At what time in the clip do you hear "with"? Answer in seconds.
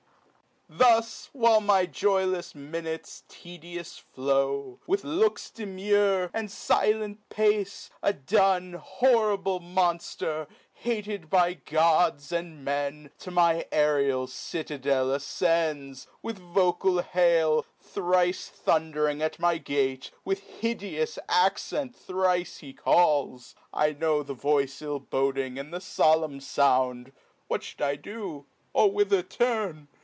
4.87-5.03, 16.21-16.39, 20.23-20.39